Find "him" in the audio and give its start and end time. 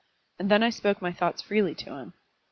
1.95-2.13